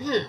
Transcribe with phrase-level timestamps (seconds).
[0.00, 0.22] Hello，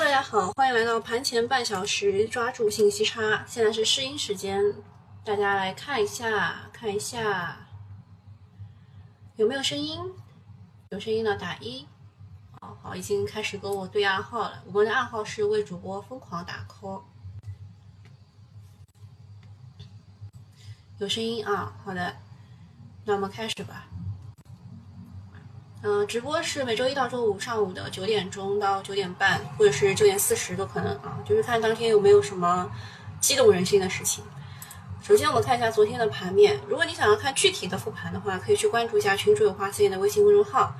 [0.00, 3.44] 大家好，欢迎来到盘前半小时，抓住信息差。
[3.46, 4.62] 现在是试音时间，
[5.22, 7.66] 大家来看一下，看一下
[9.36, 10.00] 有没有声音？
[10.88, 11.86] 有声音的打一。
[12.62, 14.62] 哦好，已经开始跟我对暗号了。
[14.64, 17.02] 我们的暗号是为主播疯狂打 call。
[20.96, 22.16] 有声音啊，好的，
[23.08, 23.86] 那我们开始吧。
[25.82, 32.68] 嗯，直播是每周一到周五上午的九点钟到九点半，或者是九点四十都可能啊，就是看当天有没有什么
[33.20, 34.24] 激动人心的事情。
[35.00, 36.58] 首先，我们看一下昨天的盘面。
[36.66, 40.74] 如果你想要看具体的复盘的话，可以去关注一下群主有话 C 的微信公众号。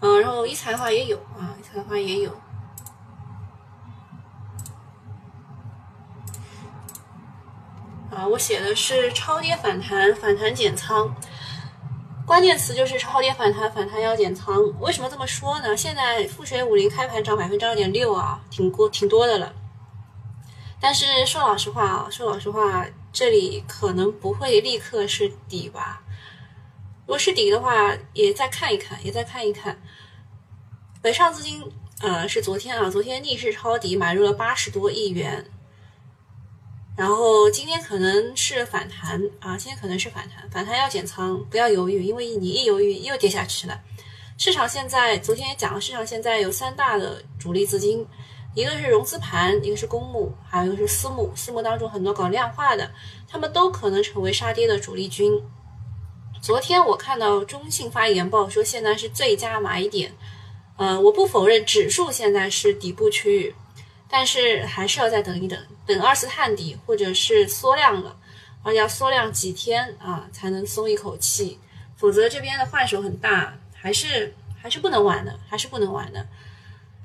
[0.00, 2.32] 嗯，然后一财的话也有啊，一财的话也有。
[8.10, 11.14] 啊，我写的是超跌反弹，反弹减仓。
[12.24, 14.62] 关键词就是超跌反弹，反弹要减仓。
[14.80, 15.76] 为什么这么说呢？
[15.76, 19.52] 现在富水五零开盘涨百分之二点六啊，挺多挺多的了。
[20.80, 26.02] 但是说老实话啊，说老实话，这里可能不会立刻是底吧。
[27.06, 29.76] 如果是底的话，也再看一看，也再看一看。
[31.02, 31.60] 北上资金
[32.00, 35.44] 呃是昨天啊，昨天逆势抄底买入了八十多亿元。
[36.94, 43.80] 然后今天可能是反弹啊，今天可能是反弹，反弹要减仓，不要犹豫，因为你一犹豫又跌下去了。
[44.36, 48.06] 市场现在昨天也讲了，市场现在有三大的主力资金，
[48.54, 51.32] 一个是融资盘，一个是公募，还有一个是私募。
[51.34, 52.90] 私募当中很多搞量化的，
[53.26, 55.40] 他们都可能成为杀跌的主力军。
[56.42, 60.12] 昨天我看到中信发研报说，现在是最佳买点。
[60.76, 63.54] 呃，我不否认指数现在是底部区域。
[64.14, 68.14] 但是还是要再等一等，等二次探底或者是缩量了，
[68.62, 71.58] 而且要缩量几天啊，才能松一口气，
[71.96, 76.26] 否则这边的换手很大，还是还是不能玩的，还是不能玩的。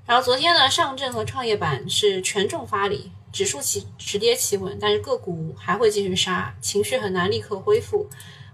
[0.05, 8.05] 然后昨天呢，上证和创业板是权重发力，指数起止跌企稳，但是个股还会继续杀，情绪很难立刻恢复。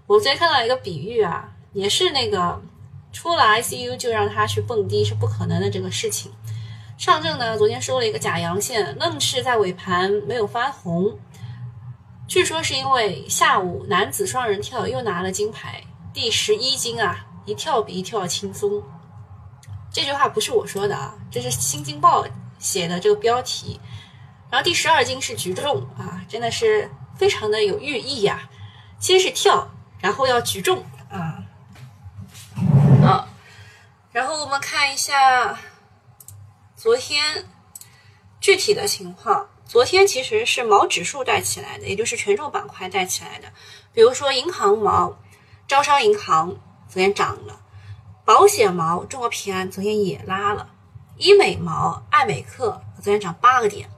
[0.06, 2.62] 我昨天看到一个比喻啊，也是那个
[3.12, 6.30] 出了 ICU 就让他去蹦迪是不可能的这个事情。
[6.96, 11.18] 上证呢，昨天收了一个假阳线，愣是在尾盘没有翻红。
[12.26, 18.82] 据说是因为下午男子双人跳又拿了金牌，第十一金啊，一跳比一跳轻松。
[19.92, 22.24] 这句话不是我说的啊，这是《新京报》
[22.58, 23.78] 写的这个标题。
[24.48, 28.48] 然后第十二金是举重啊，真的是非常的有寓意呀。
[29.00, 29.68] 先是跳，
[30.00, 31.42] 然后要举重啊。
[33.02, 33.28] 好，
[34.12, 35.58] 然后我们看一下。
[36.84, 37.46] 昨天
[38.42, 43.48] 具体的情况，昨天其实是毛指数带起来的，也就是权重板块带起来的。
[43.94, 45.16] 比如说银行毛，
[45.66, 46.54] 招商银行
[46.86, 47.54] 昨天涨了；
[48.26, 50.66] 保险毛，中国平安昨天也拉了；
[51.16, 53.88] 医美毛，爱美克昨天涨八个点；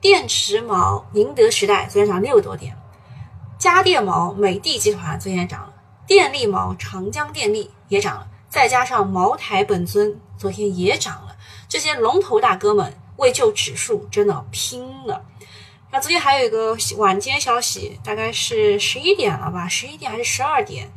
[0.00, 2.72] 电池毛，宁德时代昨天涨六多点；
[3.58, 5.72] 家电毛，美的集团昨天涨了；
[6.06, 11.27] 电力毛，长江电力也涨了；再加上茅台、本尊昨天也涨了。
[11.68, 15.24] 这些龙头大哥们为救指数真的拼了。
[15.90, 20.90] 那昨天还有一个晚间消息，大概是十一点了吧，十一点还是十二点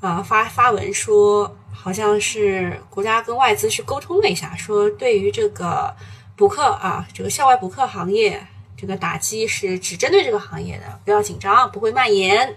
[0.00, 0.22] 啊？
[0.22, 5.94] 发发文说，好像是国家跟外资去沟通了一下，说对于这个
[6.36, 8.40] 补课啊，这个校外补课行业，
[8.76, 12.56] 这个打击是只针对这个行业的，不要紧张，不会蔓延。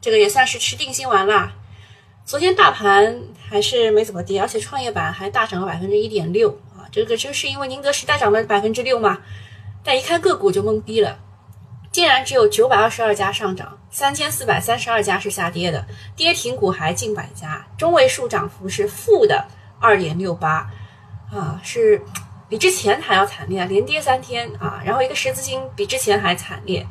[0.00, 1.52] 这个也算是吃定心丸啦。
[2.24, 6.56] 昨天大盘还是没怎么跌，而且创业板还大涨了百分之一点六。
[6.92, 9.18] 这个就是因为宁德时代涨了百分之六嘛，
[9.82, 11.18] 但一看个股就懵逼了，
[11.90, 19.46] 竟然只有九百二十二家上涨，三千四百三十二家是下跌的，跌停股还近百家，中位数涨幅是负的
[19.80, 20.70] 二点六八，
[21.32, 22.00] 啊，是
[22.48, 26.86] 比之前还要惨烈，连跌三天啊，然后一个十字星比之前还惨烈，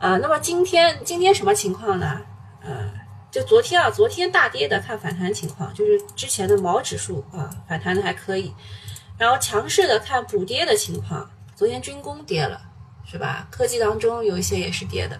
[0.00, 2.20] 呃，那么今天今天什么情况呢？
[2.62, 2.92] 呃，
[3.30, 8.54] 就昨天啊，昨天大跌的看反弹情况，就是之前的毛指数啊反弹的还可以。
[9.18, 12.60] 然后强势的看补跌的情况，昨天军工跌了，
[13.04, 13.48] 是吧？
[13.50, 15.18] 科技当中有一些也是跌的。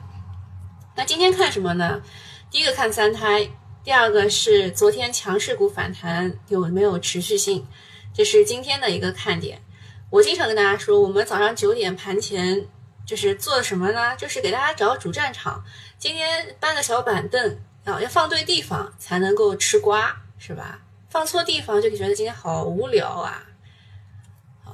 [0.94, 2.02] 那今天看什么呢？
[2.50, 3.48] 第一个看三胎，
[3.82, 7.66] 第二个是昨天强势股反弹有没有持续性，
[8.14, 9.62] 这是今天的一个看点。
[10.10, 12.66] 我经常跟大家说，我们早上九点盘前
[13.04, 14.14] 就是做什么呢？
[14.16, 15.64] 就是给大家找主战场。
[15.98, 20.80] 今天搬个小板凳啊，要放对地方才能够吃瓜，是吧？
[21.08, 23.42] 放错地方就觉得今天好无聊啊。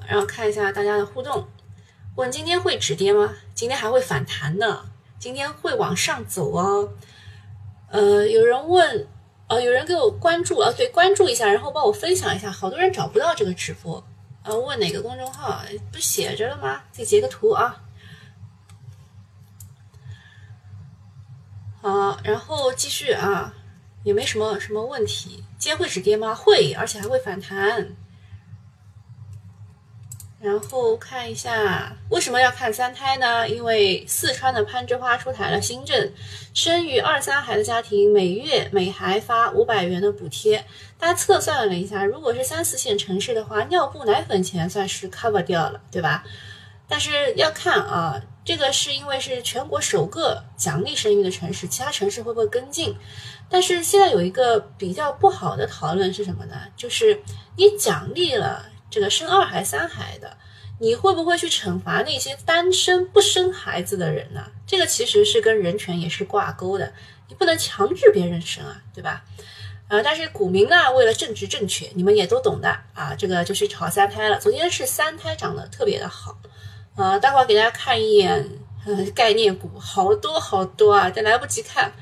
[0.09, 1.49] 然后看一下大家的互动，
[2.17, 3.35] 问今天会止跌吗？
[3.55, 4.85] 今天还会反弹呢，
[5.19, 6.93] 今天会往上走哦。
[7.91, 9.07] 呃，有人问，
[9.49, 14.03] 呃，有人给我关注啊，对，关注一下，然后帮我分享一下，好多人找不到这个直播，
[14.43, 15.63] 呃，问哪个公众号？
[15.93, 16.83] 不写着了吗？
[16.91, 17.83] 自己截个图啊。
[21.83, 23.53] 好，然后继续啊，
[24.05, 25.45] 也没什么什么问题。
[25.59, 26.35] 今天会止跌吗？
[26.35, 27.97] 会，而且还会反弹。
[30.43, 33.49] 然后看一下为什么要看三胎呢？
[33.49, 36.13] 因为四川的攀枝花出台了新政，
[36.53, 40.65] 生育二三孩的家庭每月每孩发五百元的补贴。
[40.99, 46.25] 大家测算了一下，如果是三四线城市的话，尿布奶粉钱算是 cover 掉了，对吧？
[46.89, 52.93] 但是要看啊，这个是因为是全国首个奖励生育的城市，其他城市会不会跟进？
[53.49, 56.57] 但是现在有一个比较不好的讨论是什么呢？
[56.77, 57.23] 就是
[57.57, 58.72] 你奖励了。
[58.93, 60.37] 这个生二孩三孩的，
[60.79, 64.45] 你会不会去惩罚那些单身不生孩子的人呢？
[64.67, 66.93] 这个其实是跟人权也是挂钩的，
[67.29, 69.25] 你不能强制别人生啊，对吧？
[69.89, 74.39] 呃，但是股民呢，为了政治正确，你们也都懂的啊，这个就是炒三胎了。
[74.39, 76.37] 昨天是三胎涨得特别的好，
[76.97, 78.47] 呃，待会儿给大家看一眼
[79.15, 81.93] 概念股，好多好多啊，但来不及看。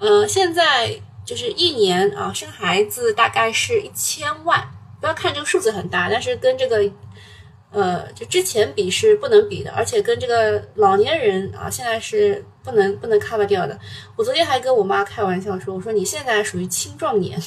[0.00, 4.79] 呃，现在就是一年啊，生孩子大概是一千万。
[5.00, 6.78] 不要看这个数字很大，但是跟这个，
[7.70, 13.78] 呃，就之前比是不能比的，而且跟这个老年人啊，现在是不能不能 cover 掉的。
[14.16, 17.40] 我昨天还跟我妈开玩笑说，我说你现在属于青壮年，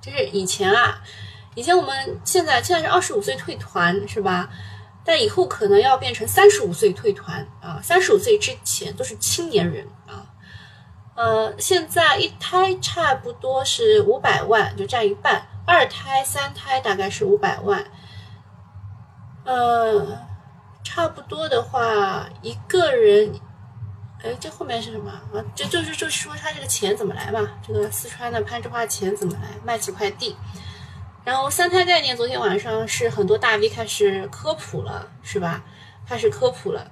[0.00, 1.02] 就是以前啊，
[1.54, 4.48] 以前我们现在现在是二十五岁退团是吧？
[5.04, 10.24] 但以后可能要变成三十五岁退团啊，三十五岁之前都是青年人啊。
[11.14, 15.46] 呃，现在一胎差不多是五百万，就占一半。
[15.66, 17.84] 二胎、三胎大概是五百万，
[19.44, 20.18] 呃，
[20.82, 23.40] 差不多的话，一个人，
[24.22, 25.42] 哎，这后面是什么啊？
[25.54, 27.48] 这就是就是说他这个钱怎么来嘛？
[27.66, 29.58] 这个四川的攀枝花钱怎么来？
[29.64, 30.36] 卖几块地，
[31.24, 35.64] 然后三胎概念，昨天晚上是很多大 V 开始科普了，是吧？
[36.06, 36.90] 开始科普了，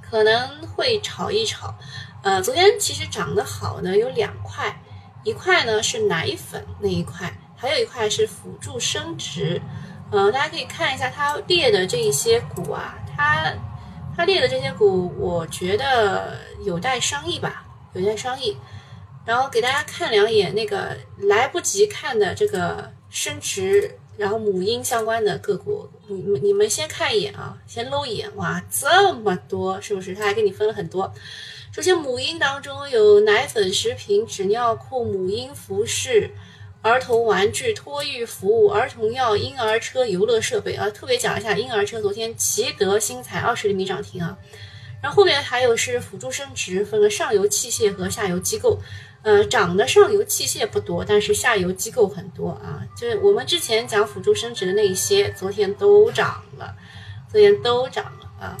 [0.00, 1.74] 可能会炒一炒。
[2.22, 4.80] 呃，昨天其实涨得好呢，有两块，
[5.24, 7.30] 一块呢是奶粉那一块。
[7.62, 9.62] 还有一块是辅助生殖，
[10.10, 13.54] 嗯，大家可以看一下它列的这一些股啊，它
[14.16, 18.56] 它列的这些股，我觉得有待商议吧，有待商议。
[19.24, 30.16] 然后给大家看两眼那个来不及看的这个生殖，然后母婴相关的个股，你你们先看一眼啊，先搂一眼，哇，这么多，是不是？
[30.16, 31.14] 他还给你分了很多。
[31.70, 36.28] 首先母婴当中有奶粉、食品、纸尿裤、母婴服饰。
[36.82, 42.00] 儿童玩具、托育服务、儿童药、婴儿车、游乐设备啊，特别讲一下婴儿车。
[42.00, 44.36] 昨天奇德新材二十厘米涨停啊，
[45.00, 48.80] 然后后面还有是辅助生殖，分了上游器械和下游机构。
[49.22, 52.82] 呃，涨的上游器械不多，但是下游机构很多啊。
[52.96, 56.74] 就是我们之前讲辅助生殖的那一些，昨天都涨了，
[57.30, 58.58] 昨天都涨了啊。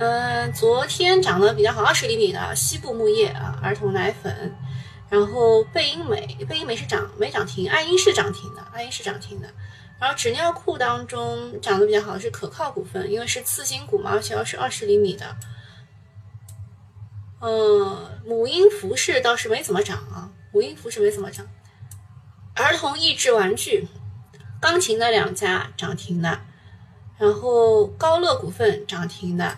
[0.00, 4.54] 嗯，昨天涨得比较好，二十厘米的西部木业啊，儿童奶粉。
[5.08, 9.48] 然后贝因美，贝因美是涨没涨停，爱因是涨停的，爱因是涨停的。
[9.98, 15.36] 然后纸尿裤当中涨得比较好的是可靠股份，因为是次新股嘛，而且要是二十厘米的。
[17.40, 21.46] 嗯，母婴服饰倒是没怎么涨啊，母婴服饰没怎么涨。
[22.54, 23.88] 儿童益智玩具，
[24.60, 26.40] 钢琴的两家涨停的，
[27.16, 29.56] 然后高乐股份涨停的。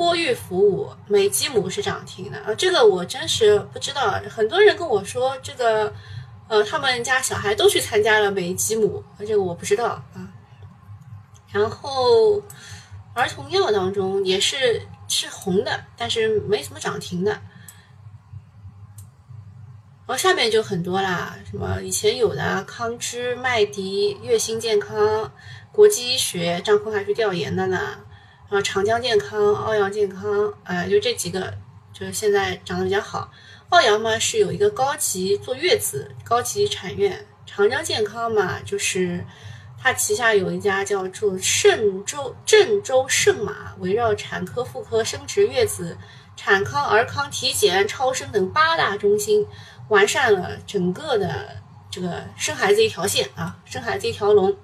[0.00, 4.18] 托育服务，美吉姆是涨停的啊，这个我真是不知道。
[4.30, 5.92] 很多人跟我说这个，
[6.48, 10.26] 呃，他们家小孩都去参加了美吉姆，这个我不知道啊。
[11.52, 12.42] 然后
[13.12, 17.32] 儿童药当中也是是红的，但是没什么涨停的。
[17.32, 17.42] 然
[20.06, 25.30] 后下面就很多啦，什么以前有的康芝、麦迪、悦心健康、
[25.70, 27.98] 国际医学，张坤还去调研的呢。
[28.50, 31.54] 啊，长江健康、奥阳健康，哎，就这几个，
[31.92, 33.30] 就是现在涨得比较好。
[33.68, 39.24] 奥阳嘛是有一个高级坐月子高级产院，长江健康嘛就是
[39.80, 45.96] 它旗下有一家叫做郑州郑州圣马，围绕产科、妇科、生殖、月子、
[46.36, 49.46] 产康、儿康、体检、超声等八大中心，
[49.90, 51.56] 完善了整个的
[51.88, 54.56] 这个生孩子一条线啊，生孩子一条龙。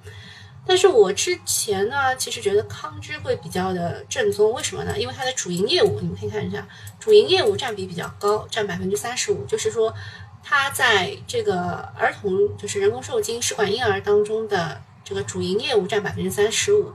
[0.66, 4.98] 但是我之前呢，其实觉得康芝会比较的正宗，为什么呢？
[4.98, 6.66] 因为它的主营业务，你们可以看一下，
[6.98, 9.94] 主营业务占比比较高，占百分之三十五，就是说，
[10.42, 16.92] 它在这个儿童就是人工受精试管婴儿当中的这个主营业务占百分之三十五，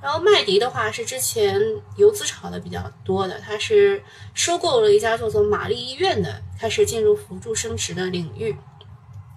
[0.00, 1.60] 然后麦迪的话是之前
[1.96, 4.00] 游资炒的比较多的，它是
[4.32, 8.56] 收购了一家叫做玛丽医院的，开始进入辅助生殖的领域。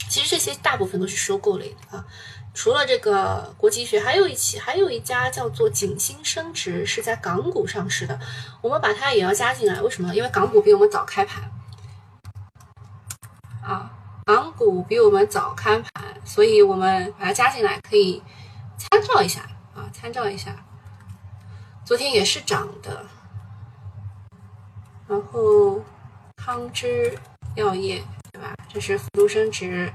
[0.07, 2.05] 其实这些大部分都是收购类的啊，
[2.53, 8.19] 除了这个国际学，还有一起还有一家叫做景星生殖，是在港股上市的，
[8.61, 9.81] 我们把它也要加进来。
[9.81, 10.13] 为什么？
[10.13, 11.49] 因为港股比我们早开盘
[13.63, 13.91] 啊，
[14.25, 18.21] 港股比我们早开盘，所以我们把它加进来，可以
[18.77, 19.41] 参照一下。
[19.73, 20.53] 啊，参照一下，
[21.85, 23.05] 昨天也是涨的，
[25.07, 25.81] 然后
[26.35, 27.17] 康芝
[27.55, 28.03] 药业
[28.33, 28.53] 对吧？
[28.67, 29.89] 这是辅助生殖，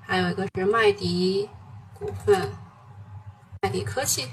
[0.00, 1.46] 还有一个是麦迪
[2.02, 2.50] 股份，
[3.60, 4.26] 麦迪科技，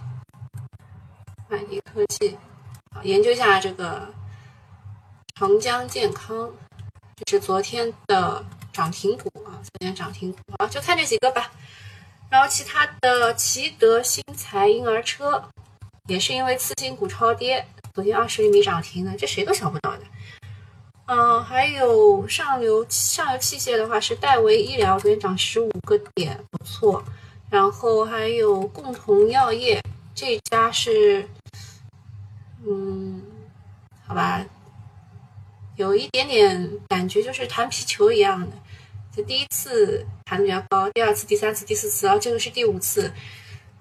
[1.48, 2.36] 麦迪科技，
[3.04, 4.12] 研究一下这个
[5.36, 6.52] 长江健康，
[7.16, 11.52] 这是昨天的涨停股啊，昨天涨停股啊，就看这几个吧。
[12.32, 15.52] 然后其他的奇德新材婴儿车，
[16.08, 20.02] 也是因为次新股超跌，昨天二十厘米涨停的，这谁都想不到的。
[21.06, 27.04] 嗯，还有上游上游器械的话是戴维医疗，昨天涨十五个点，不错。
[27.50, 29.82] 然后还有共同药业
[30.14, 31.28] 这家是，
[32.66, 33.22] 嗯，
[34.06, 34.46] 好吧，
[35.76, 38.56] 有一点点感觉就是弹皮球一样的。
[39.12, 43.12] 就第一次弹的比较高，第二次、第三次、第四次，然后这个是第五次。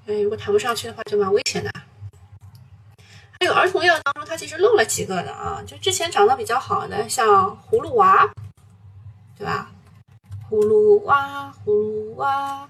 [0.07, 1.71] 嗯，如果弹不上去的话，就蛮危险的。
[3.39, 8.27] 还有儿童药当中，它其实漏了几个的啊，就之前涨得比较好的，像葫芦娃，
[9.37, 9.71] 对吧？
[10.51, 12.67] 葫芦娃，葫芦娃，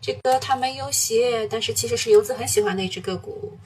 [0.00, 3.58] 这个他没有写，但是其实是游资很喜欢的一只个股。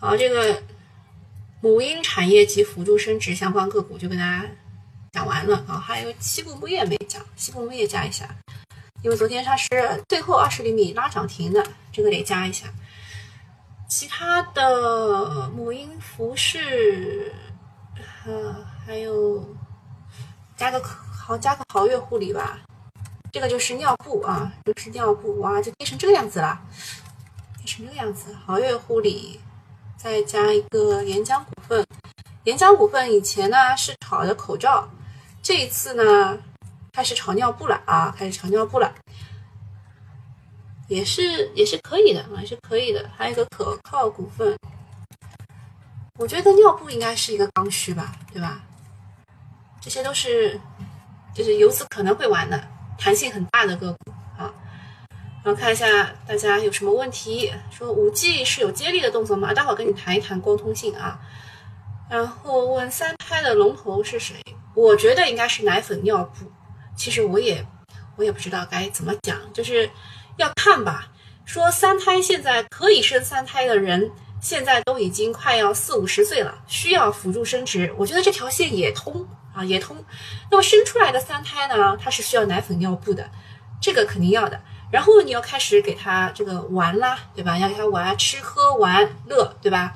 [0.00, 0.62] 好，这个
[1.60, 4.48] 母婴产业及辅助生殖相关个股就跟大家。
[5.10, 8.28] 讲完了啊，还有西部牧业没讲，西部牧业加一下，
[9.02, 9.68] 因为昨天它是
[10.06, 12.66] 最后二十厘米拉涨停的，这个得加一下。
[13.88, 17.32] 其他的母婴服饰，
[18.26, 18.54] 呃，
[18.86, 19.56] 还有
[20.56, 22.60] 加个好加个豪悦护理吧，
[23.32, 26.60] 这个就是尿布啊，就是尿布哇，就跌成这个样子了，
[27.58, 28.34] 跌成这个样子。
[28.46, 29.40] 豪悦护理
[29.96, 31.86] 再加一个沿江股份，
[32.44, 34.88] 沿江股份以前呢是炒的口罩。
[35.42, 36.38] 这一次呢，
[36.92, 38.94] 开始炒尿布了啊，开始炒尿布了，
[40.88, 43.10] 也是也是可以的，还是可以的。
[43.16, 44.58] 还有一个可靠股份，
[46.16, 48.62] 我觉得尿布应该是一个刚需吧，对吧？
[49.80, 50.60] 这些都是
[51.32, 54.52] 就是游资可能会玩的，弹性很大的个股啊。
[55.44, 59.54] 然后看一下大家有什么问题，说五 G 是有接力的动作吗？
[59.54, 61.18] 待会儿跟你谈一谈光通信啊。
[62.10, 64.36] 然后问三胎的龙头是谁？
[64.74, 66.50] 我觉得应该是奶粉尿布，
[66.96, 67.64] 其实我也
[68.16, 69.88] 我也不知道该怎么讲，就是
[70.36, 71.08] 要看吧。
[71.44, 79.26] 说三胎现在可以生三胎的人，现在都已经快要四五十岁了，需要辅助生殖，我觉得这条线也通
[79.58, 79.96] 啊，也通。
[80.50, 83.28] 那么生出来的三胎呢，它是需要奶粉尿布的，
[83.80, 84.60] 这个肯定要的。
[84.90, 87.58] 然后你要开始给他这个玩啦，对吧？
[87.58, 89.94] 要给他玩吃喝玩乐，对吧？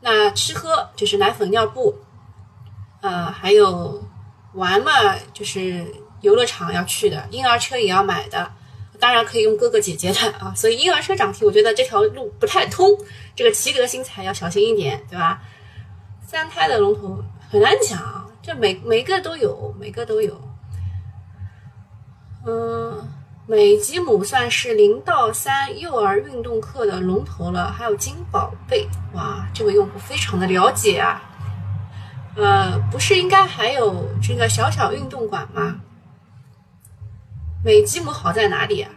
[0.00, 1.98] 那吃喝就是奶粉尿布，
[3.00, 4.02] 呃，还有。
[4.52, 5.84] 玩嘛，就是
[6.22, 8.50] 游乐场要去的，婴儿车也要买的，
[8.98, 10.50] 当然可以用哥哥姐姐的啊。
[10.56, 12.88] 所以婴儿车涨停，我觉得这条路不太通，
[13.34, 15.42] 这个奇格新材要小心一点，对吧？
[16.26, 20.40] 三胎的龙头很难讲，这每每个都有，每个都有。
[22.46, 23.08] 嗯，
[23.44, 31.20] 美吉姆算是零到三幼儿运动课的龙头了，还有金宝贝，哇，这位用户非常的了解啊。
[32.36, 35.80] 呃，不是应该还有这个小小运动馆吗？
[37.64, 38.92] 美吉姆好在哪里啊？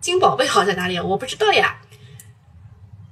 [0.00, 1.02] 金宝贝好在哪里啊？
[1.02, 1.76] 我不知道呀。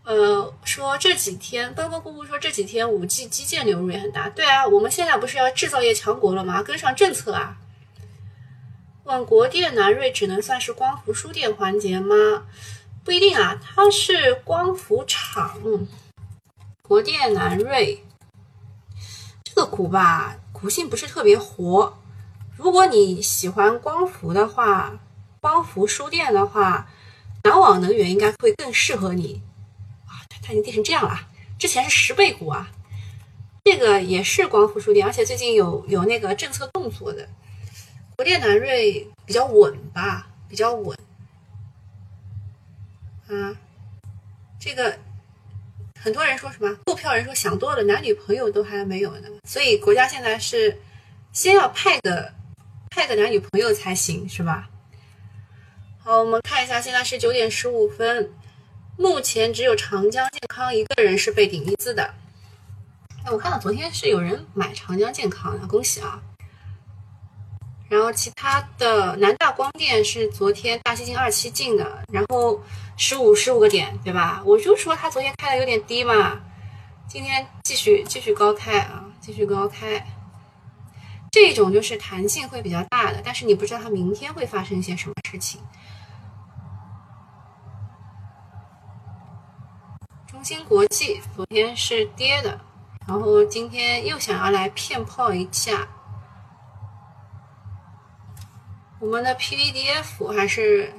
[0.04, 4.28] 呃，说这几天，包括姑姑说这几天五 G 基建流入也很大。
[4.28, 6.62] 对啊，我们现在不是要制造业强国了吗？
[6.62, 7.56] 跟上政策啊。
[9.04, 12.44] 问国电南瑞只能算是光伏输电环节吗？
[13.02, 15.58] 不一定啊，它是光伏厂。
[16.82, 18.04] 国电南瑞。
[19.42, 21.96] 这个股吧，股性不是特别活。
[22.56, 24.98] 如果你喜欢光伏的话，
[25.40, 26.88] 光伏输电的话，
[27.42, 29.40] 南网能源应该会更适合你。
[30.44, 32.70] 它已经跌成这样了，之前是十倍股啊。
[33.64, 37.26] 这个也是光伏输电，而且最近有有那个政策动作的。
[38.16, 40.96] 国电南瑞比较稳吧，比较稳。
[43.28, 43.56] 啊，
[44.60, 44.98] 这个。
[45.98, 50.78] 很多人说什么购票人说想多了，男女朋友都还没有呢，所以国家现在是
[51.32, 52.30] 先要派个
[52.90, 54.68] 派个男女朋友才行，是吧？
[55.98, 58.30] 好，我们看一下，现在是九点十五分，
[58.96, 62.14] 目前只有长江健康一个人是被顶一字的。
[63.24, 66.20] 哎，我看到昨天是有人买长江健康的，恭喜啊！
[67.88, 72.62] 然后其他的南大光电是昨天大基金二期进的，然后
[72.96, 74.42] 十五十五个点，对吧？
[74.44, 76.40] 我就说它昨天开的有点低嘛，
[77.08, 80.06] 今天继续继续高开啊，继续高开。
[81.30, 85.60] 这种就是弹性会比较大的，但是你不知道它明天会发生一些什么事情。
[90.44, 92.60] 金国际昨天是跌的，
[93.08, 95.88] 然后今天又想要来骗炮一下。
[99.00, 100.92] 我们的 PVDF 还是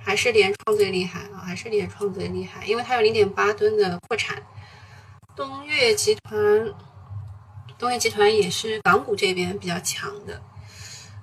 [0.00, 4.42] 还是联创最厉害啊，还是联创最厉害，因为它有零点八吨的扩产。
[5.36, 6.74] 东岳集团，
[7.78, 10.42] 东岳集团也是港股这边比较强的。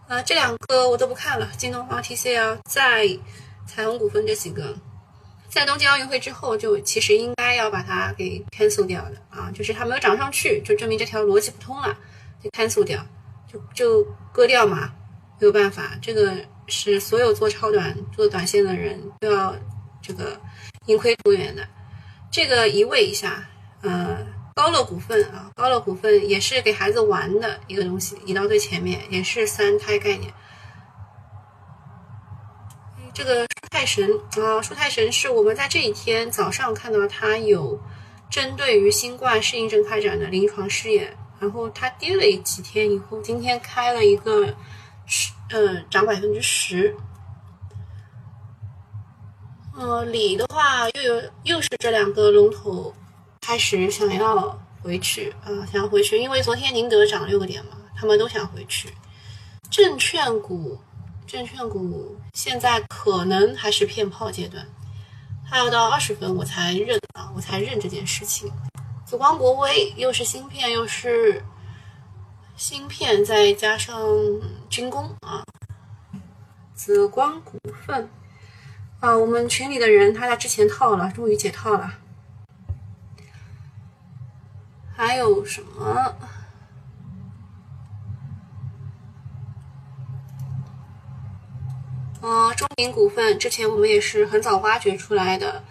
[0.07, 3.05] 呃，这两个我都不看了，京东方、TCL 在
[3.67, 4.77] 彩虹股份这几个，
[5.55, 11.97] 在东京奥运会之后就其实应该要把它给 cancel 掉的啊，就是它没有涨上去，就证明这条逻辑不通了，
[12.43, 13.01] 就 cancel 掉，
[13.49, 14.91] 就就割掉嘛。
[15.39, 16.35] 没有办法，这个
[16.67, 19.55] 是所有做超短、做短线的人都要
[20.01, 20.37] 这个
[20.87, 21.65] 盈亏同源的。
[22.29, 23.47] 这个移位一下，
[23.81, 30.33] 呃，高乐股份啊，高乐股份也是给孩子玩的一个东西，移到最前面，也是三胎概念。
[33.15, 34.07] 这个舒泰神
[34.37, 37.81] 啊，舒泰神是我们在这一天早上看到它有
[38.29, 44.53] 针对于新冠适应症开展的临床试验，然后它跌了几天以后，今天开了一个。
[45.07, 46.97] 十，嗯，涨百分之十。
[49.77, 52.91] 呃，锂的话，又有又是这两个龙头
[53.39, 58.89] 开始想要回去啊，想要回去，因为昨天宁德涨六个点嘛，他们都想回去。
[59.69, 60.79] 证券股，
[61.27, 64.65] 证券股现在可能还是骗炮阶段，
[65.49, 68.51] 它要到二十分我才认啊，我才认这件事情。
[69.05, 71.43] 紫光国威又是芯片，又是。
[72.57, 74.01] 芯片再加上
[74.69, 75.43] 军工啊，
[76.73, 78.09] 紫光股份
[79.01, 81.95] 啊，我们群里的人他在之前套了，终于解套了。
[84.95, 86.15] 还有什么？
[92.25, 95.63] 呃，中鼎股份之前我们也是很早挖掘出来的。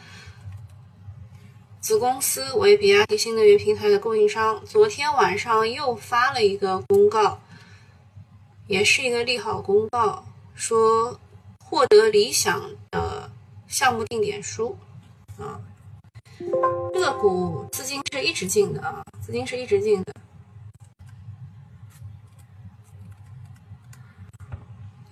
[1.81, 7.40] 子公司为比亚迪新能源平台的供应商，昨天晚上又发了一个公告，
[8.69, 11.19] 也是一个利好公告，说
[11.59, 13.29] 获得理想的
[13.67, 14.79] 项目定点书
[15.37, 15.59] 啊。
[16.93, 20.14] 这个股资金是一直进的啊，资金是一直进的，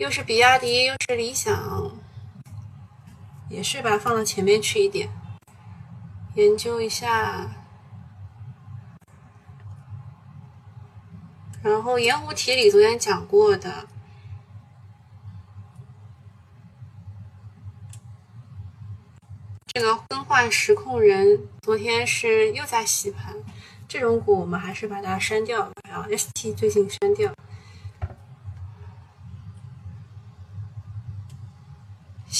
[0.02, 1.92] 又是比亚迪，又是理想，
[3.48, 5.08] 也是把放到前面去一点。
[6.34, 7.48] 研究一下，
[11.62, 13.86] 然后盐湖提里昨天讲过的
[19.68, 23.36] 这个更换实控人，昨天是又在洗盘，
[23.86, 25.72] 这种股我们还是把它删掉吧。
[25.88, 27.32] 然后 ST 最近删掉，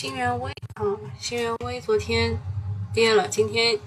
[0.02, 0.82] 新元威啊，
[1.16, 2.36] 新元威昨天。
[2.92, 3.78] 跌了，今天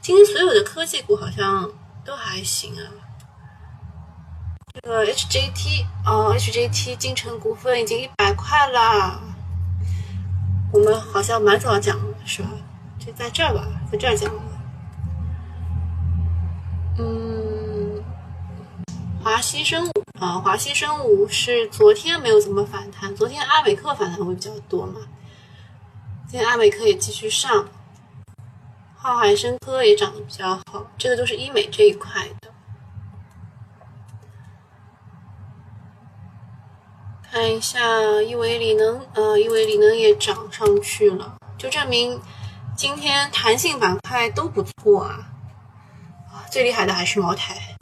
[0.00, 1.70] 今天所有的科技股好像
[2.04, 2.82] 都还行啊。
[4.74, 9.20] 这个 HJT 哦，HJT 金城股份已经一百块了，
[10.72, 12.48] 我们好像蛮早讲的是吧？
[12.98, 14.28] 就在这儿吧，在这儿讲。
[16.98, 18.02] 嗯，
[19.22, 25.00] 华西生物啊，华西生物是昨天没有怎么反弹，昨天阿美克反弹会比较多嘛？
[26.30, 27.66] 今天阿美克也继续上。
[28.94, 32.52] 浩海生科也涨得比较好，这个都是医美这一块的。
[37.20, 37.80] 看一下
[38.22, 42.20] 亿维锂能，呃，亿维锂能也涨上去了，就证明
[42.76, 45.02] 今天弹性板块都不错。
[45.02, 45.26] 啊，
[46.48, 47.76] 最厉害的还是茅台，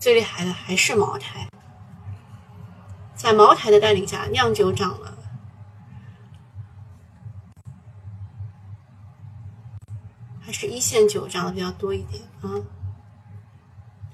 [0.00, 1.46] 最厉害的还是茅台，
[3.14, 5.17] 在茅台的带领下，酿酒涨了。
[10.48, 12.56] 还是一线酒涨的比较多一点啊，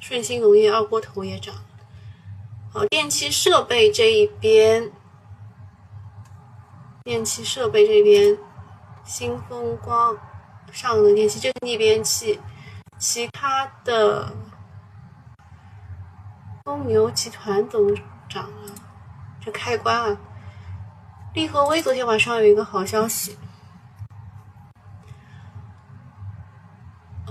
[0.01, 1.55] 顺鑫农业二锅头也涨，
[2.73, 4.91] 好，电气设备这一边，
[7.05, 8.37] 电气设备这边，
[9.05, 10.19] 新风光、
[10.73, 12.41] 上能电气这个逆变器，
[12.99, 14.35] 其他的
[16.65, 17.95] 公牛集团都
[18.29, 18.75] 涨了，
[19.41, 20.19] 这开关啊，
[21.33, 23.39] 利和威昨天晚上有一个好消息。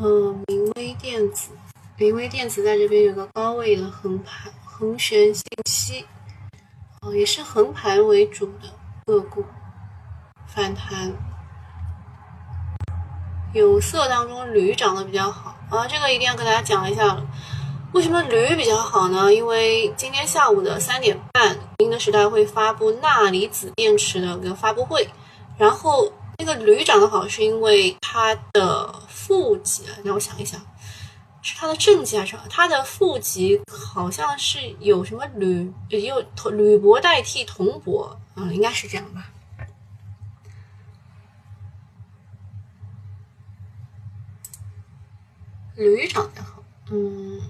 [0.06, 1.52] 嗯，明威电子，
[1.96, 6.06] 明威电子在这边有个高位的横盘，恒玄信息，
[7.00, 8.68] 哦，也是横盘为主的
[9.06, 9.46] 个股，
[10.46, 11.14] 反弹。
[13.54, 17.26] 有色当中铝涨得比较好啊，这个一定要跟大家讲一下了。
[17.94, 19.34] 为什么铝比较好呢？
[19.34, 25.08] 因为今天下午的三点半，宁德时代会发布钠离子电池的个发布会，
[25.58, 28.94] 然后那个铝涨得好，是因为它的
[29.26, 30.60] 负极，让我想一想，
[31.42, 32.44] 是它的正极还是什么？
[32.50, 39.30] 它的负极好像是有什么铝，有铜铝箔代替铜箔啊，应该是这样吧。
[45.76, 47.42] 铝涨得好，嗯，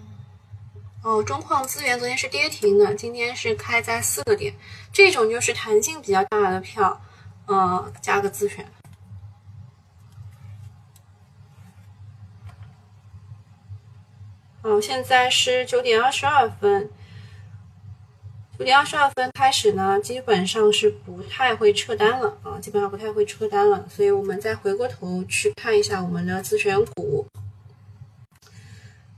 [1.02, 4.54] 哦，中矿资源昨天是跌停的，今天是开在四个点，
[4.94, 7.02] 这种就是弹性比较大的票，
[7.48, 8.72] 呃，加个自选。
[14.82, 16.90] 现在是九点二十二分，
[18.58, 27.26] 九点二十二分开始呢，基本上是不太会撤单了啊，基本上不太会撤单了，所以我们再回过头去看一下我们的自选股。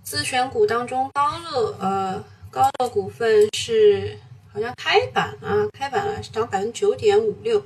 [0.04, 4.18] 自选股当中，高乐呃，高乐股份是
[4.54, 7.66] 好像开板啊，开板了，涨百分之九点五六。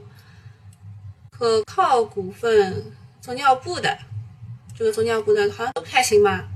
[1.30, 3.98] 可靠股份做尿布的，
[4.78, 6.48] 这个做尿布的好像都不太行吧。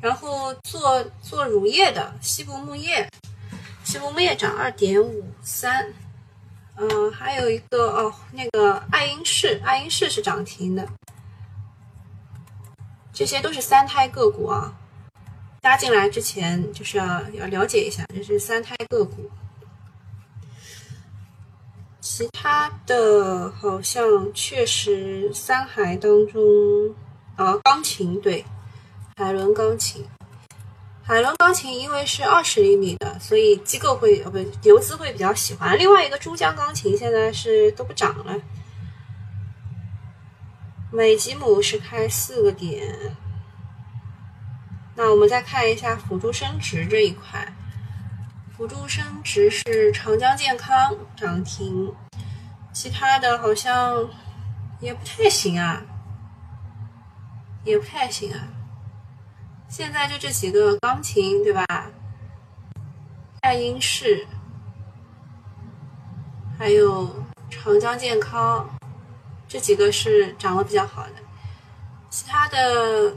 [0.00, 3.08] 然后做做乳业的，西部牧业，
[3.84, 5.92] 西部牧业涨二点五三。
[6.76, 10.88] 嗯，还有一个哦，那个爱因仕，爱因仕是涨停的。
[13.12, 14.72] 这些都是三胎个股啊。
[15.62, 19.30] 加进来之前就是要要了解一下，这是三胎个股，
[22.00, 26.40] 其他的好像确实三海当中
[27.36, 28.42] 啊，钢琴对，
[29.16, 30.04] 海伦钢琴，
[31.02, 35.78] 海伦钢琴因为是二十厘米的，所以机构会呃不游资会比较喜欢。
[35.78, 38.34] 另外一个珠江钢琴现在是都不涨了，
[40.90, 43.16] 美吉姆是开四个点。
[44.96, 47.52] 那我们再看一下辅助生殖这一块，
[48.56, 51.94] 辅助生殖是长江健康涨停，
[52.72, 54.08] 其他的好像
[54.80, 55.82] 也不太行啊，
[57.64, 58.48] 也不太行啊。
[59.70, 61.64] 现在就这几个钢琴对吧？
[63.40, 64.26] 爱因仕，
[66.58, 67.08] 还有
[67.48, 68.68] 长江健康，
[69.46, 71.12] 这几个是涨得比较好的，
[72.10, 73.10] 其他的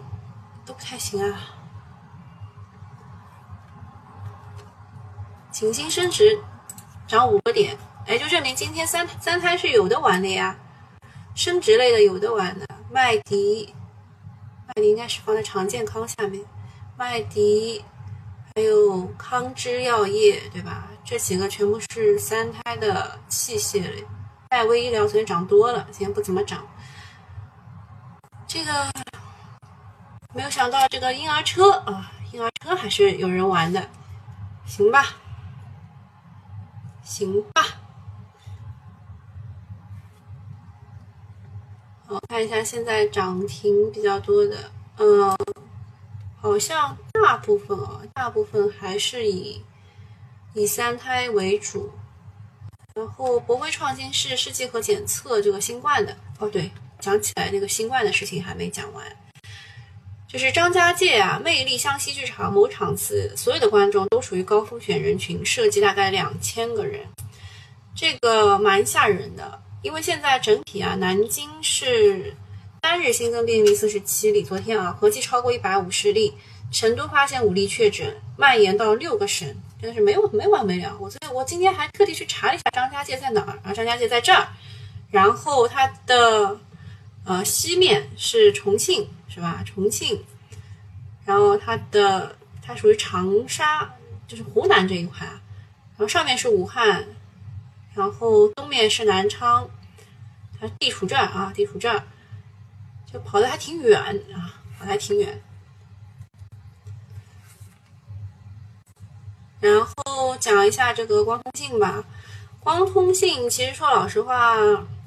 [0.64, 1.40] 都不太行啊。
[5.52, 6.40] 景星升值
[7.08, 10.56] 涨五个点，哎，就证明今天三三胎是有的玩的呀，
[11.34, 12.68] 升值类的有的玩的。
[12.92, 13.74] 麦迪，
[14.76, 16.44] 麦迪应该是放在长健康下面，
[16.98, 17.84] 麦迪
[18.56, 20.88] 还有康芝药业，对吧？
[21.04, 24.04] 这几个全部是三胎的器械类。
[24.50, 26.66] 戴威医疗昨天涨多了，今天不怎么涨。
[28.48, 28.92] 这个
[30.34, 33.88] 没有想到，这个婴儿车啊，婴儿车还是有人玩的，
[34.66, 35.06] 行吧？
[37.04, 37.64] 行吧，
[42.14, 45.36] 我看一下现在涨停比较多的，嗯，
[46.40, 49.60] 好像大部分啊，大部分还是以
[50.54, 51.92] 以三胎为主。
[52.94, 59.04] 然后博辉创新是试剂和检测这个新冠的，哦对，讲起来那个新冠的事情还没讲完。
[60.28, 67.04] 就是张家界啊，魅力湘西剧场某场次，所有的观众都属于高风险人群，涉及大概两千个人，
[67.96, 69.63] 这个蛮吓人的。
[69.84, 72.36] 因为现在整体啊，南京是
[72.82, 76.34] 单日新增病例四十七例，昨天啊合计超过一百五十例。
[76.72, 79.48] 成都发现五例确诊，蔓延到六个省，
[79.80, 80.98] 真的是没有没完没了。
[81.00, 83.72] 我这我今天还特地去查了一下张家界在哪儿啊？
[83.72, 84.48] 张家界在这儿，
[85.12, 86.60] 然后它的
[87.26, 89.08] 呃西面是重庆。
[89.30, 89.64] 是吧？
[89.66, 90.24] 重庆，
[91.26, 93.96] 然后它的它属于长沙，
[94.28, 95.42] 就是湖南这一块啊。
[95.98, 97.04] 然后上面是武汉，
[97.94, 99.70] 然后东面是南昌，
[100.60, 102.04] 它地处这儿啊，地处这儿，
[103.12, 104.00] 就跑的还挺远
[104.34, 105.42] 啊，跑的还挺远。
[109.60, 112.04] 然后讲一下这个光通信吧，
[112.60, 114.58] 光通信其实说老实话，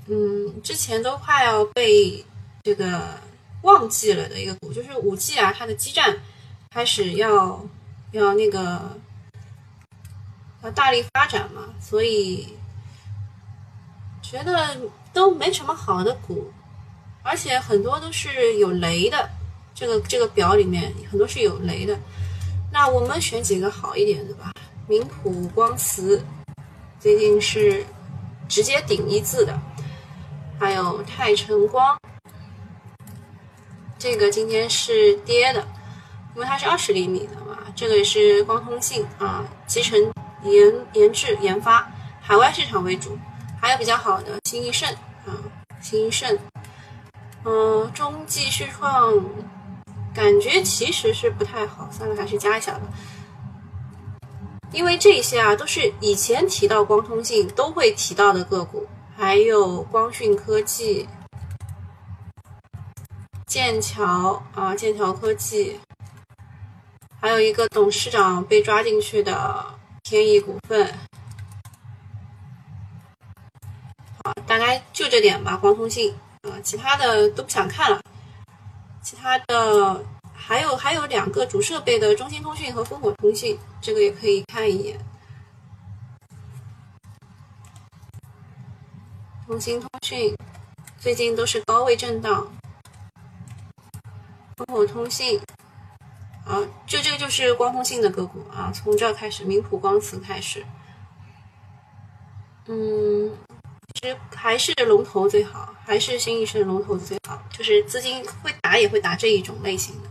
[0.07, 2.25] 嗯，之前都快要被
[2.63, 3.25] 这个。
[3.63, 6.17] 忘记了的一个股就是五 G 啊，它的基站
[6.71, 7.67] 开始要
[8.13, 8.97] 要那个
[10.63, 12.57] 要大力发展嘛，所以
[14.29, 14.77] 觉得
[15.13, 16.51] 都没什么好的股，
[17.23, 19.31] 而且很多都是有雷的，
[19.73, 21.97] 这个这个表里面很多是有雷的。
[22.73, 24.51] 那我们选几个好一点的吧。
[24.89, 26.25] 明普光磁
[26.99, 27.85] 最近是
[28.49, 29.57] 直接顶一字的，
[30.59, 31.97] 还有泰晨光，
[33.97, 35.65] 这个今天是跌的，
[36.35, 37.59] 因为它是二十厘米的嘛。
[37.77, 39.97] 这个也是光通信啊，集成
[40.43, 41.89] 研研制研发，
[42.21, 43.17] 海外市场为主。
[43.67, 44.89] 还有比较好的新一盛
[45.27, 45.35] 啊，
[45.83, 46.39] 新一盛，
[47.45, 49.13] 嗯，中继续创，
[50.15, 52.83] 感觉其实是不太好，算了，还是加一下吧。
[54.71, 61.09] 因为这些啊，都是以前提到光通信都会提到的个股，还有光讯科技、
[63.49, 65.81] 剑桥啊，剑桥科技，
[67.21, 69.67] 还有一个董事长被抓进去的
[70.05, 70.95] 天翼股份。
[74.59, 78.01] 大概就这点吧，光通信啊，其他的都不想看了，
[79.03, 80.05] 其他的。
[80.39, 84.97] 还有还有两个主设备的中兴通讯和烽火通信，这个也可以看一眼。
[89.49, 90.37] 中兴通讯
[90.99, 92.47] 最近都是高位震荡，
[94.57, 95.41] 烽火通信
[96.45, 100.65] 啊，就这个就是光通信的个股啊，从这开始，明普光磁开始，
[102.67, 103.33] 嗯，
[104.35, 110.09] 还是龙头最好，还是新一盛龙头最好，就是资金会打也会打这一种类型的。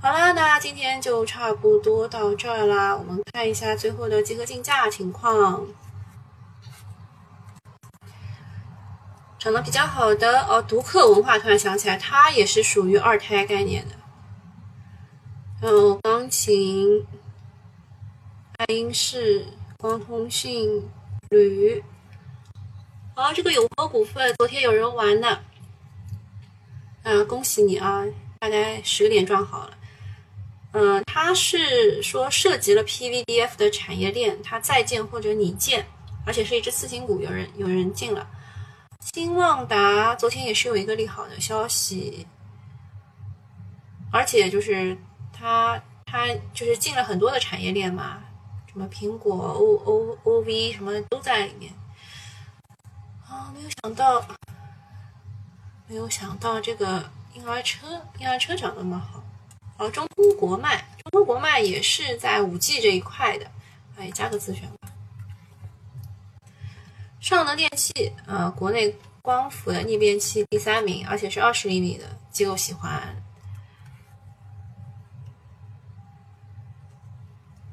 [0.00, 2.96] 好啦，那今天就差不多到这儿啦。
[2.96, 5.66] 我们看一下最后的集合竞价情况，
[9.38, 13.96] 涨得比较好的哦，独克文化突然想起来，它也是属于二胎概念的。
[15.60, 17.04] 还有钢琴、
[18.58, 19.44] 爱因仕、
[19.78, 20.88] 光通讯、
[21.30, 21.82] 铝。
[23.20, 25.28] 好，这个永和股份昨天有人玩的，
[27.02, 28.04] 啊，恭喜你啊，
[28.38, 29.76] 大概十个点赚好了。
[30.70, 35.84] 嗯，它是说涉及了 PVDF 的产业链，它再建或者拟建，
[36.24, 38.24] 而且是一只次新股，有人有人进了。
[39.00, 42.24] 新旺达昨天也是有一个利好的消息，
[44.12, 44.96] 而且就是
[45.32, 48.22] 它它就是进了很多的产业链嘛，
[48.72, 51.72] 什么苹果、O O O V 什么都在里面。
[53.28, 54.24] 啊，没有想到，
[55.86, 59.22] 没有想到这个婴儿车，婴儿车长那么好。
[59.76, 63.46] 哦，中通国脉，中通国脉也是在五 G 这一块的，
[63.96, 64.90] 哎，加个自选吧。
[67.20, 73.14] 上能电器，呃，国内光伏的逆变器第三名，而且是二十厘米的，机构喜欢。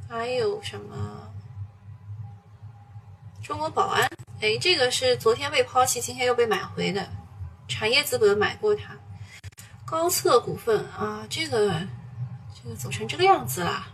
[0.09, 1.31] 还有什么？
[3.45, 4.10] 中国宝安，
[4.41, 7.08] 哎，这个是昨天被抛弃，今天又被买回的，
[7.67, 8.95] 产业资本买过它。
[9.86, 11.79] 高策股份啊，这个
[12.55, 13.86] 这个走成这个样子了。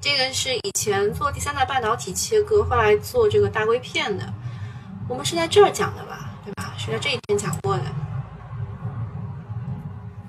[0.00, 4.32] 这个是以前做第三代半导体切割，后来做这个大硅片的。
[5.10, 6.72] 我们是在这儿讲的吧，对吧？
[6.78, 7.84] 是在这一天讲过的。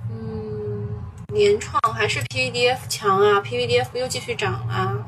[0.10, 0.90] 嗯，
[1.28, 4.99] 联创还是 PVDF 强啊，PVDF 又继续涨了。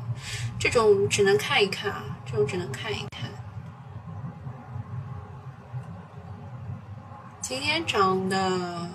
[0.62, 3.28] 这种只能看一看啊，这种只能看一看。
[7.40, 8.88] 今天涨的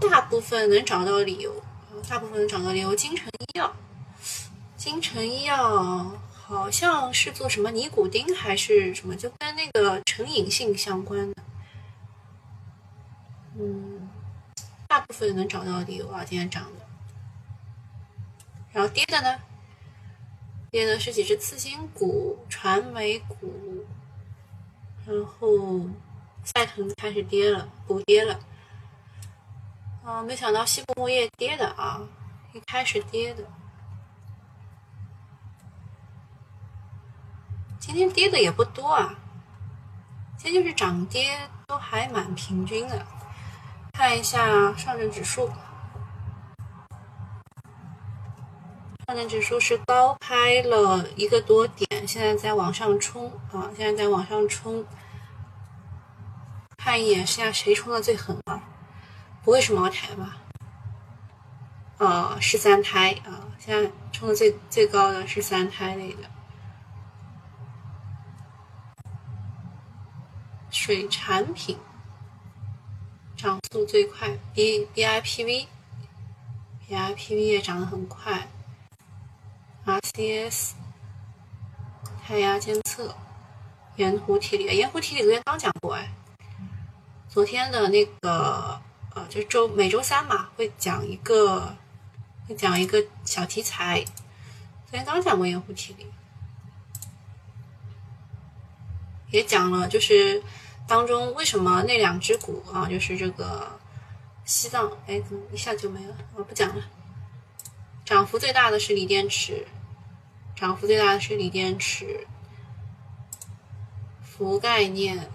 [0.00, 1.54] 大部分能找到理由，
[2.08, 2.96] 大部分能找到理由。
[2.96, 3.72] 金城医药，
[4.76, 11.42] 金城医药好像是做什么尼古丁还是什么，就跟那个成瘾性相关的。
[13.56, 14.10] 嗯，
[14.88, 16.87] 大部分能找到理由啊，今天涨的。
[18.72, 19.38] 然后跌的呢？
[20.70, 23.84] 跌的是几只次新股、传媒股，
[25.06, 25.80] 然后。
[26.44, 28.40] 赛腾开始跌了，补跌了。
[30.02, 32.00] 啊，没想到西部木业跌的啊，
[32.54, 33.44] 一开始跌的。
[37.78, 39.14] 今天跌的也不多啊，
[40.38, 43.06] 今天就是涨跌都还蛮平均的。
[43.92, 45.50] 看一下上证指数，
[49.08, 54.84] 上证指数是高开了一个多点，现在在往上冲啊，现在在往上冲。
[56.76, 58.62] 看一眼，现在谁冲的最狠啊？
[59.42, 60.36] 不会是茅台吧？
[61.96, 63.48] 啊，是三胎啊！
[63.58, 66.28] 现在冲的最最高的是三胎类的，
[70.70, 71.78] 水产品
[73.38, 78.46] 涨速最快，B B I P V，B I P V 也涨得很快
[79.88, 80.74] ，R C S，
[82.22, 83.16] 胎压监测，
[83.96, 86.12] 盐湖体锂，盐湖体锂昨天刚讲过哎。
[87.26, 88.78] 昨天的那个
[89.14, 91.74] 呃，就周每周三嘛，会讲一个
[92.46, 94.04] 会讲一个小题材。
[94.04, 96.06] 昨天刚讲过盐湖提锂，
[99.30, 100.42] 也讲了就是
[100.86, 103.78] 当中为什么那两只股啊，就是这个
[104.44, 106.14] 西藏，哎，怎么一下就没了？
[106.34, 106.84] 我不讲了。
[108.04, 109.66] 涨幅最大的是锂电池，
[110.58, 112.26] 涨幅最大的是锂电池。
[114.20, 115.30] 氟概念。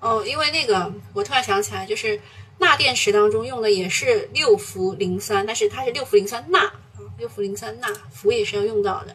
[0.00, 2.18] 哦，因为那个，我突然想起来，就是
[2.58, 6.72] 钠电池当中用的也是六氟磷酸，但是它是六氟磷酸钠，
[7.18, 9.14] 六氟磷酸钠，氟也是要用到的。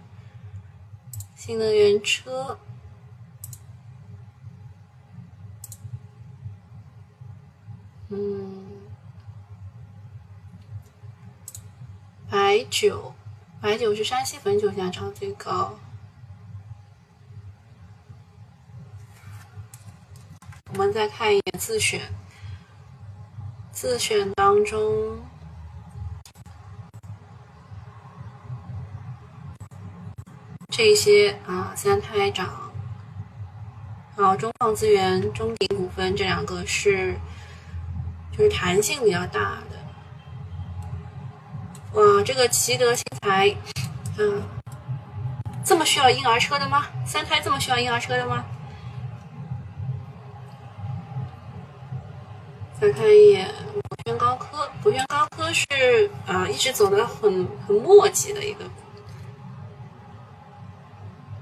[1.36, 2.60] 新能源车，
[8.10, 8.61] 嗯，
[12.32, 13.14] 白酒，
[13.60, 15.78] 白酒是山西汾酒，现在涨最高。
[20.70, 22.00] 我们再看一眼自选，
[23.74, 25.20] 自选当中
[30.70, 32.72] 这些啊，三胎涨，
[34.16, 37.20] 然后，中矿资源、中鼎股份这两个是
[38.32, 39.81] 就是弹性比较大的。
[41.94, 43.54] 哇，这个奇德新材，
[44.18, 44.42] 嗯，
[45.64, 46.86] 这么需要婴儿车的吗？
[47.06, 48.46] 三胎这么需要婴儿车的吗？
[52.80, 58.64] 再看一眼博轩高科，博轩高科是啊，一直走的很很磨叽的一个，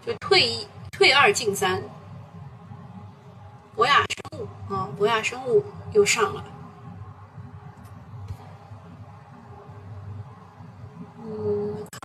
[0.05, 1.81] 就退一退二进三。
[3.75, 6.43] 博雅生物啊，博雅生物又上了。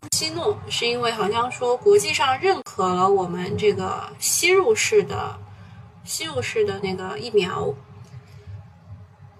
[0.04, 5.38] 嗯，康希诺是因为好像说国际上认可了我们这个吸入式的
[6.04, 7.74] 吸入式的那个疫苗。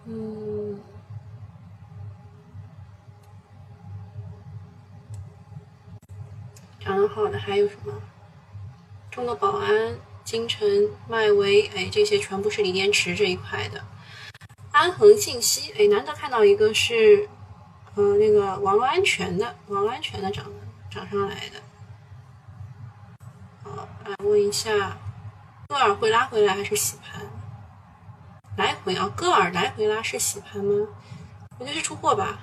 [0.06, 0.80] 嗯，
[6.80, 7.92] 长得好的还有什么？
[9.10, 10.66] 中国宝安、金城、
[11.08, 13.82] 迈威，哎，这些全部是锂电池这一块的。
[14.72, 17.28] 安恒信息，哎，难得看到一个是，
[17.96, 20.44] 呃，那个网络安全的，网络安全的涨
[20.90, 21.62] 涨上来的。
[23.62, 24.96] 好，来问一下，
[25.68, 27.22] 戈尔会拉回来还是洗盘？
[28.56, 30.88] 来回啊，戈尔来回拉是洗盘吗？
[31.58, 32.38] 我觉得是出货吧。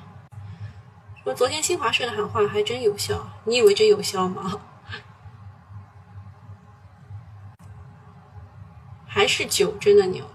[1.24, 4.60] 说昨天新华社的喊话还真有效，你以为真有效吗？
[9.06, 10.26] 还是九真的牛，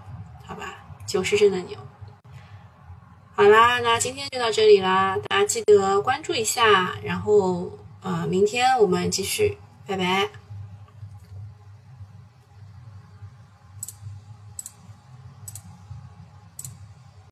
[0.45, 0.75] 好吧，
[1.07, 1.77] 九是真的牛。
[3.37, 7.71] 好啦，那今天就到这里啦，大家记得关注一下，然后
[8.01, 10.27] 呃，明天我们继续，拜拜。